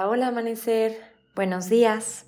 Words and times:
Hola, 0.00 0.28
amanecer, 0.28 0.96
buenos 1.34 1.68
días. 1.68 2.26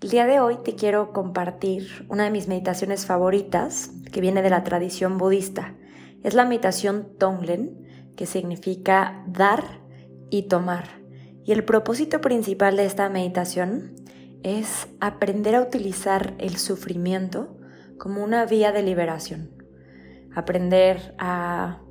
El 0.00 0.10
día 0.10 0.26
de 0.26 0.40
hoy 0.40 0.58
te 0.64 0.74
quiero 0.74 1.12
compartir 1.12 2.04
una 2.08 2.24
de 2.24 2.32
mis 2.32 2.48
meditaciones 2.48 3.06
favoritas 3.06 3.92
que 4.10 4.20
viene 4.20 4.42
de 4.42 4.50
la 4.50 4.64
tradición 4.64 5.16
budista. 5.16 5.76
Es 6.24 6.34
la 6.34 6.44
meditación 6.44 7.06
Tonglen, 7.16 8.10
que 8.16 8.26
significa 8.26 9.22
dar 9.28 9.62
y 10.28 10.48
tomar. 10.48 10.88
Y 11.44 11.52
el 11.52 11.62
propósito 11.64 12.20
principal 12.20 12.76
de 12.76 12.86
esta 12.86 13.08
meditación 13.08 13.94
es 14.42 14.88
aprender 14.98 15.54
a 15.54 15.62
utilizar 15.62 16.34
el 16.38 16.56
sufrimiento 16.56 17.56
como 17.96 18.24
una 18.24 18.44
vía 18.44 18.72
de 18.72 18.82
liberación. 18.82 19.50
Aprender 20.34 21.14
a 21.18 21.83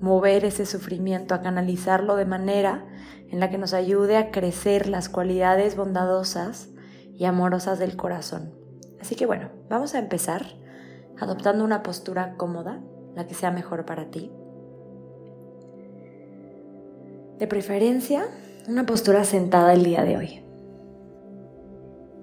mover 0.00 0.44
ese 0.44 0.66
sufrimiento, 0.66 1.34
a 1.34 1.42
canalizarlo 1.42 2.16
de 2.16 2.24
manera 2.24 2.86
en 3.28 3.38
la 3.38 3.50
que 3.50 3.58
nos 3.58 3.74
ayude 3.74 4.16
a 4.16 4.30
crecer 4.30 4.88
las 4.88 5.08
cualidades 5.08 5.76
bondadosas 5.76 6.70
y 7.14 7.26
amorosas 7.26 7.78
del 7.78 7.96
corazón. 7.96 8.54
Así 9.00 9.14
que 9.14 9.26
bueno, 9.26 9.50
vamos 9.68 9.94
a 9.94 9.98
empezar 9.98 10.46
adoptando 11.18 11.64
una 11.64 11.82
postura 11.82 12.34
cómoda, 12.36 12.80
la 13.14 13.26
que 13.26 13.34
sea 13.34 13.50
mejor 13.50 13.84
para 13.84 14.10
ti. 14.10 14.32
De 17.38 17.46
preferencia, 17.46 18.24
una 18.68 18.86
postura 18.86 19.24
sentada 19.24 19.72
el 19.72 19.84
día 19.84 20.04
de 20.04 20.16
hoy. 20.16 20.44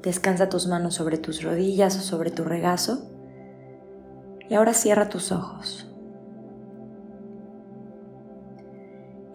Descansa 0.01 0.49
tus 0.49 0.67
manos 0.67 0.95
sobre 0.95 1.17
tus 1.17 1.43
rodillas 1.43 1.97
o 1.97 2.01
sobre 2.01 2.31
tu 2.31 2.43
regazo 2.43 3.09
y 4.49 4.53
ahora 4.53 4.73
cierra 4.73 5.09
tus 5.09 5.31
ojos. 5.31 5.86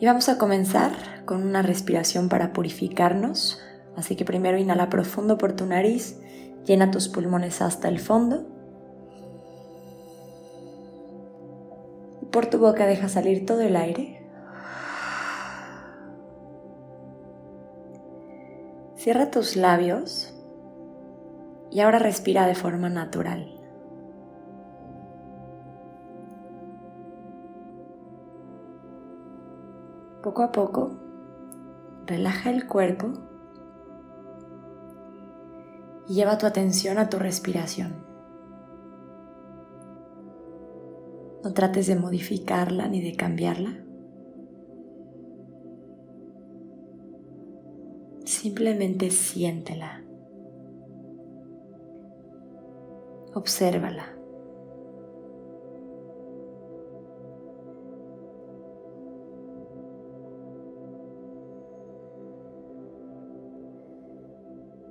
Y 0.02 0.06
vamos 0.06 0.28
a 0.28 0.36
comenzar 0.36 0.90
con 1.26 1.44
una 1.44 1.62
respiración 1.62 2.28
para 2.28 2.52
purificarnos. 2.52 3.60
Así 3.94 4.16
que 4.16 4.24
primero 4.24 4.58
inhala 4.58 4.88
profundo 4.88 5.38
por 5.38 5.52
tu 5.52 5.64
nariz, 5.64 6.18
llena 6.64 6.90
tus 6.90 7.08
pulmones 7.08 7.62
hasta 7.62 7.86
el 7.86 8.00
fondo. 8.00 8.44
Por 12.32 12.46
tu 12.46 12.58
boca 12.58 12.86
deja 12.86 13.08
salir 13.08 13.46
todo 13.46 13.60
el 13.60 13.76
aire. 13.76 14.28
Cierra 18.96 19.30
tus 19.30 19.54
labios 19.54 20.34
y 21.70 21.78
ahora 21.78 22.00
respira 22.00 22.48
de 22.48 22.56
forma 22.56 22.88
natural. 22.88 23.61
Poco 30.22 30.42
a 30.44 30.52
poco, 30.52 30.92
relaja 32.06 32.50
el 32.50 32.68
cuerpo 32.68 33.12
y 36.08 36.14
lleva 36.14 36.38
tu 36.38 36.46
atención 36.46 36.98
a 36.98 37.08
tu 37.08 37.18
respiración. 37.18 38.04
No 41.42 41.52
trates 41.52 41.88
de 41.88 41.96
modificarla 41.96 42.86
ni 42.86 43.02
de 43.02 43.16
cambiarla. 43.16 43.84
Simplemente 48.24 49.10
siéntela. 49.10 50.04
Obsérvala. 53.34 54.21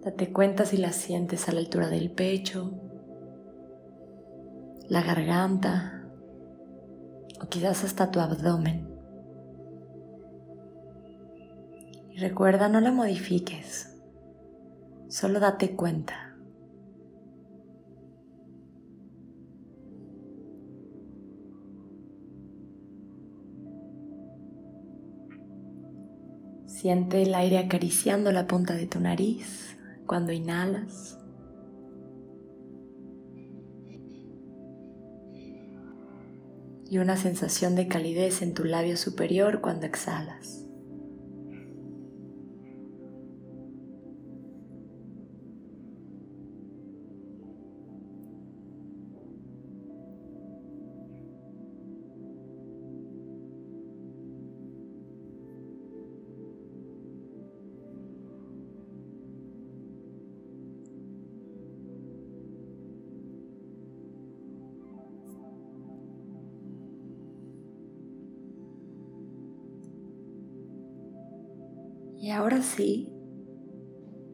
Date 0.03 0.34
cuenta 0.34 0.66
si 0.66 0.78
la 0.78 0.94
sientes 0.94 1.47
a 1.47 1.51
la 1.51 1.59
altura 1.59 1.88
del 1.88 2.09
pecho, 2.09 2.72
la 4.89 5.03
garganta 5.03 6.07
o 7.39 7.47
quizás 7.47 7.84
hasta 7.84 8.09
tu 8.09 8.19
abdomen. 8.19 8.89
Y 12.09 12.17
recuerda, 12.17 12.67
no 12.67 12.81
la 12.81 12.91
modifiques, 12.91 13.95
solo 15.07 15.39
date 15.39 15.75
cuenta. 15.75 16.35
Siente 26.66 27.22
el 27.22 27.35
aire 27.35 27.59
acariciando 27.59 28.31
la 28.31 28.47
punta 28.47 28.73
de 28.73 28.88
tu 28.88 29.00
nariz 29.00 29.78
cuando 30.07 30.31
inhalas. 30.31 31.17
Y 36.89 36.97
una 36.97 37.16
sensación 37.16 37.75
de 37.75 37.88
calidez 37.88 38.41
en 38.41 38.53
tu 38.53 38.66
labio 38.66 38.97
superior 38.97 39.62
cuando 39.62 39.85
exhalas. 39.85 40.66
Y 72.21 72.29
ahora 72.29 72.61
sí, 72.61 73.11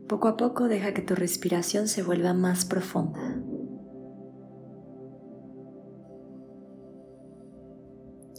poco 0.09 0.27
a 0.27 0.35
poco 0.35 0.67
deja 0.67 0.93
que 0.93 1.01
tu 1.01 1.15
respiración 1.15 1.87
se 1.87 2.03
vuelva 2.03 2.33
más 2.33 2.65
profunda. 2.65 3.41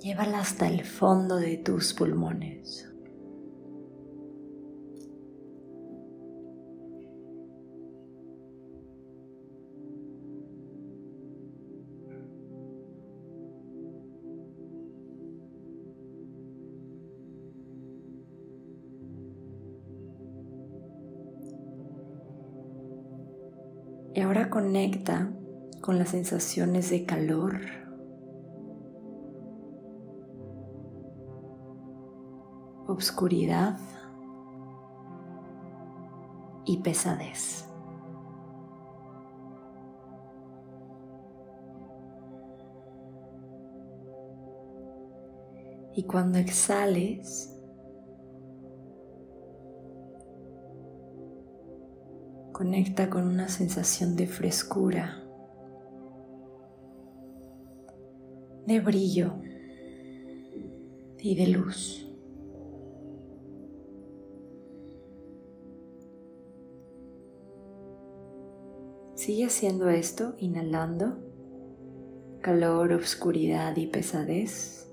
Llévala 0.02 0.40
hasta 0.40 0.68
el 0.68 0.84
fondo 0.84 1.36
de 1.36 1.56
tus 1.56 1.94
pulmones. 1.94 2.92
Y 24.14 24.20
ahora 24.20 24.50
conecta 24.50 25.30
con 25.80 25.98
las 25.98 26.10
sensaciones 26.10 26.90
de 26.90 27.04
calor, 27.04 27.60
obscuridad 32.86 33.78
y 36.64 36.78
pesadez. 36.78 37.64
Y 45.94 46.04
cuando 46.04 46.38
exhales, 46.38 47.57
Conecta 52.58 53.08
con 53.08 53.28
una 53.28 53.48
sensación 53.48 54.16
de 54.16 54.26
frescura, 54.26 55.22
de 58.66 58.80
brillo 58.80 59.34
y 61.20 61.36
de 61.36 61.46
luz. 61.46 62.04
Sigue 69.14 69.44
haciendo 69.44 69.88
esto, 69.88 70.34
inhalando 70.38 71.16
calor, 72.40 72.92
obscuridad 72.92 73.76
y 73.76 73.86
pesadez, 73.86 74.90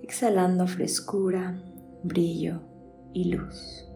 exhalando 0.00 0.66
frescura, 0.66 1.62
brillo 2.02 2.62
y 3.12 3.24
luz. 3.34 3.91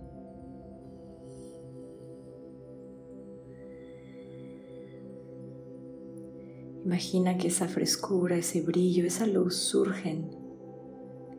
Imagina 6.86 7.36
que 7.36 7.48
esa 7.48 7.66
frescura, 7.66 8.36
ese 8.36 8.60
brillo, 8.60 9.04
esa 9.04 9.26
luz 9.26 9.56
surgen 9.56 10.30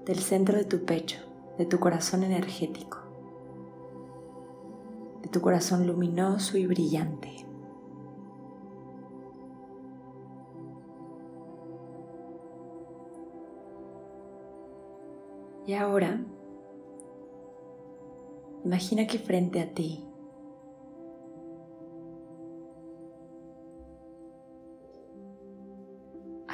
del 0.05 0.19
centro 0.19 0.57
de 0.57 0.65
tu 0.65 0.83
pecho, 0.83 1.19
de 1.57 1.65
tu 1.65 1.79
corazón 1.79 2.23
energético. 2.23 2.97
de 5.21 5.29
tu 5.29 5.41
corazón 5.41 5.88
luminoso 5.88 6.57
y 6.57 6.67
brillante. 6.67 7.45
Y 15.65 15.73
ahora, 15.73 16.23
imagina 18.63 19.07
que 19.07 19.17
frente 19.17 19.61
a 19.61 19.73
ti 19.73 20.06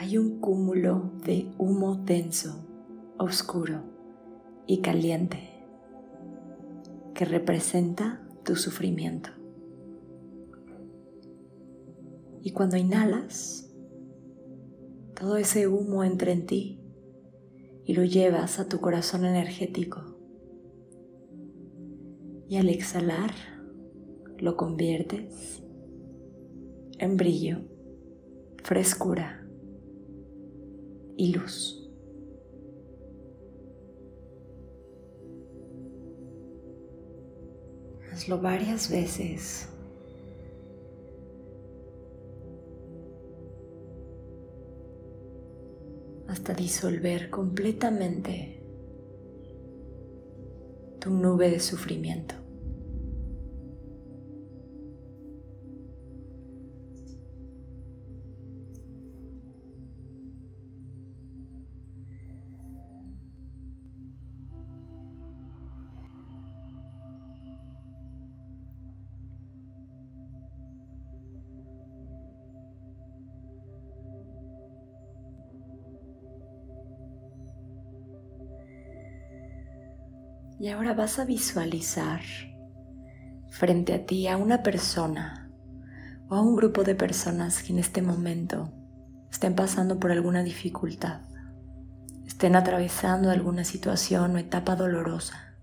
hay 0.03 0.17
un 0.17 0.41
cúmulo 0.41 1.13
de 1.23 1.49
humo 1.57 1.95
denso, 1.95 2.67
oscuro 3.17 3.83
y 4.67 4.81
caliente 4.81 5.63
que 7.13 7.23
representa 7.23 8.21
tu 8.43 8.57
sufrimiento. 8.57 9.29
Y 12.41 12.51
cuando 12.51 12.75
inhalas, 12.75 13.73
todo 15.17 15.37
ese 15.37 15.69
humo 15.69 16.03
entra 16.03 16.33
en 16.33 16.47
ti 16.47 16.81
y 17.85 17.93
lo 17.93 18.03
llevas 18.03 18.59
a 18.59 18.67
tu 18.67 18.81
corazón 18.81 19.23
energético. 19.23 20.17
Y 22.49 22.57
al 22.57 22.67
exhalar, 22.67 23.31
lo 24.37 24.57
conviertes 24.57 25.63
en 26.99 27.15
brillo, 27.15 27.61
frescura 28.65 29.42
y 31.17 31.33
luz. 31.33 31.79
Hazlo 38.11 38.39
varias 38.39 38.89
veces. 38.89 39.69
hasta 46.33 46.53
disolver 46.55 47.29
completamente 47.29 48.59
tu 50.99 51.11
nube 51.11 51.49
de 51.51 51.59
sufrimiento. 51.59 52.42
Y 80.63 80.69
ahora 80.69 80.93
vas 80.93 81.19
a 81.19 81.25
visualizar 81.25 82.21
frente 83.49 83.93
a 83.93 84.05
ti 84.05 84.29
a 84.29 84.37
una 84.37 84.63
persona 84.63 85.51
o 86.29 86.35
a 86.35 86.41
un 86.41 86.55
grupo 86.55 86.85
de 86.85 86.95
personas 86.95 87.61
que 87.61 87.73
en 87.73 87.79
este 87.79 88.01
momento 88.01 88.71
estén 89.29 89.55
pasando 89.55 89.99
por 89.99 90.13
alguna 90.13 90.41
dificultad, 90.41 91.19
estén 92.25 92.55
atravesando 92.55 93.29
alguna 93.29 93.65
situación 93.65 94.35
o 94.35 94.37
etapa 94.37 94.77
dolorosa. 94.77 95.53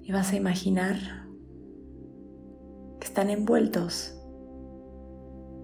Y 0.00 0.12
vas 0.12 0.30
a 0.30 0.36
imaginar 0.36 1.26
que 3.00 3.08
están 3.08 3.28
envueltos 3.28 4.16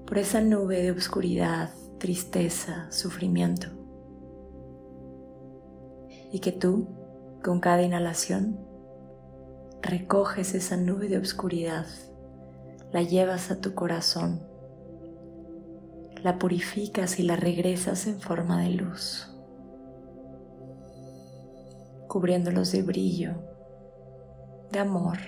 por 0.05 0.19
esa 0.19 0.41
nube 0.41 0.83
de 0.83 0.91
oscuridad, 0.91 1.71
tristeza, 2.01 2.91
sufrimiento 2.91 3.84
y 6.35 6.41
que 6.41 6.51
tú, 6.51 6.89
con 7.45 7.61
cada 7.61 7.83
inhalación, 7.83 8.59
recoges 9.83 10.53
esa 10.55 10.77
nube 10.77 11.09
de 11.09 11.19
oscuridad, 11.19 11.87
la 12.91 13.03
llevas 13.03 13.53
a 13.53 13.61
tu 13.61 13.73
corazón, 13.75 14.43
la 16.25 16.41
purificas 16.41 17.21
y 17.21 17.23
la 17.23 17.37
regresas 17.37 18.09
en 18.09 18.21
forma 18.21 18.65
de 18.65 18.71
luz, 18.71 19.33
cubriéndolos 22.09 22.73
de 22.73 22.83
brillo, 22.83 23.35
de 24.73 24.81
amor, 24.81 25.19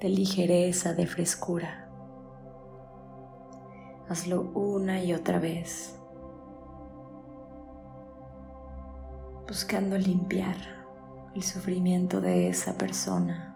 de 0.00 0.08
ligereza, 0.08 0.92
de 0.92 1.06
frescura. 1.06 1.88
Hazlo 4.08 4.42
una 4.56 5.04
y 5.04 5.14
otra 5.14 5.38
vez 5.38 6.01
buscando 9.52 9.98
limpiar 9.98 10.56
el 11.36 11.42
sufrimiento 11.42 12.22
de 12.22 12.48
esa 12.48 12.78
persona. 12.78 13.54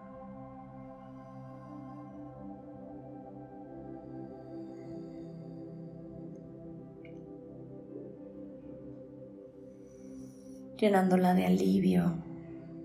llenándola 10.76 11.32
de 11.32 11.46
alivio, 11.46 12.12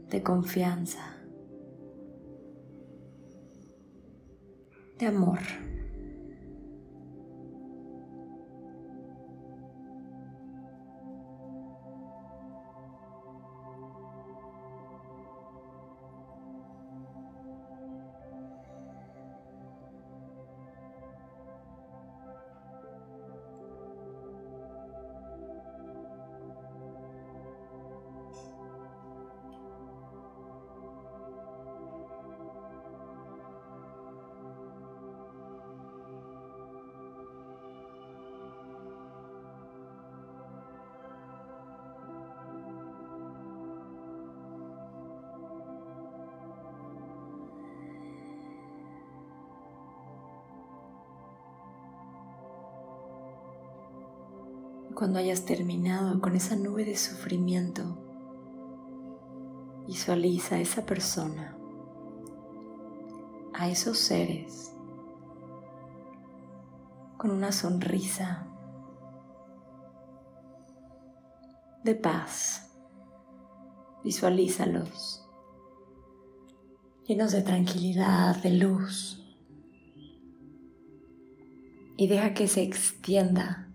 de 0.10 0.24
confianza, 0.24 1.18
de 4.98 5.08
amor. 5.08 5.40
Cuando 54.96 55.20
hayas 55.20 55.46
terminado 55.46 56.20
con 56.22 56.36
esa 56.36 56.56
nube 56.56 56.86
de 56.86 56.96
sufrimiento, 56.96 57.98
visualiza 59.88 60.56
a 60.56 60.60
esa 60.60 60.86
persona, 60.86 61.58
a 63.54 63.70
esos 63.70 63.98
seres, 63.98 64.74
con 67.18 67.32
una 67.32 67.52
sonrisa 67.52 68.48
de 71.84 71.96
paz. 71.96 72.72
Visualízalos 74.04 75.22
llenos 77.12 77.34
de 77.34 77.42
tranquilidad, 77.42 78.42
de 78.42 78.52
luz. 78.52 79.22
Y 81.98 82.08
deja 82.08 82.34
que 82.34 82.48
se 82.48 82.64
extienda 82.64 83.71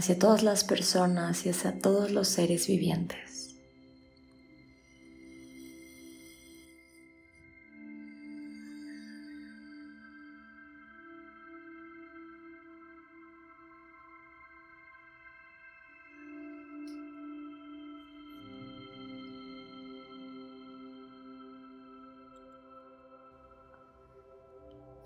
hacia 0.00 0.18
todas 0.18 0.42
las 0.42 0.64
personas 0.64 1.44
y 1.44 1.50
hacia 1.50 1.78
todos 1.78 2.10
los 2.10 2.26
seres 2.26 2.66
vivientes. 2.66 3.54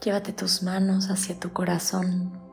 Llévate 0.04 0.32
tus 0.32 0.62
manos 0.62 1.10
hacia 1.10 1.40
tu 1.40 1.52
corazón 1.52 2.43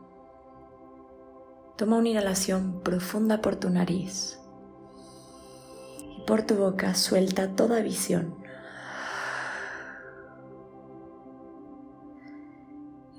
Toma 1.81 1.97
una 1.97 2.09
inhalación 2.09 2.81
profunda 2.83 3.41
por 3.41 3.55
tu 3.55 3.71
nariz. 3.71 4.39
Por 6.27 6.43
tu 6.43 6.53
boca 6.53 6.93
suelta 6.93 7.55
toda 7.55 7.81
visión. 7.81 8.35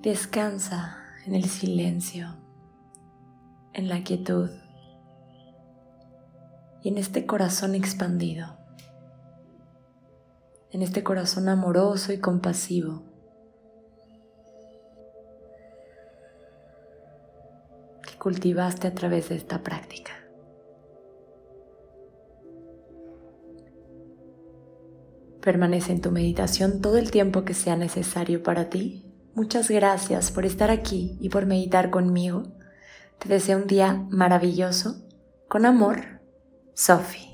Descansa 0.00 0.96
en 1.26 1.34
el 1.34 1.46
silencio, 1.46 2.36
en 3.72 3.88
la 3.88 4.04
quietud 4.04 4.50
y 6.84 6.88
en 6.90 6.98
este 6.98 7.26
corazón 7.26 7.74
expandido, 7.74 8.58
en 10.70 10.82
este 10.82 11.02
corazón 11.02 11.48
amoroso 11.48 12.12
y 12.12 12.20
compasivo. 12.20 13.11
Cultivaste 18.22 18.86
a 18.86 18.94
través 18.94 19.30
de 19.30 19.34
esta 19.34 19.62
práctica. 19.62 20.12
Permanece 25.40 25.90
en 25.90 26.00
tu 26.00 26.12
meditación 26.12 26.80
todo 26.80 26.98
el 26.98 27.10
tiempo 27.10 27.44
que 27.44 27.54
sea 27.54 27.74
necesario 27.74 28.44
para 28.44 28.70
ti 28.70 29.12
Muchas 29.34 29.70
gracias 29.70 30.30
por 30.30 30.44
estar 30.44 30.70
aquí 30.70 31.16
y 31.18 31.30
por 31.30 31.46
meditar 31.46 31.88
conmigo. 31.88 32.42
Te 33.18 33.30
deseo 33.30 33.56
un 33.56 33.66
día 33.66 34.06
maravilloso. 34.10 35.06
Con 35.48 35.64
amor, 35.64 36.20
Sophie. 36.74 37.31